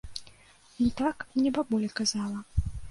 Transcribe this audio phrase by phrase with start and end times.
[0.79, 2.43] Ну так, мне бабуля казала.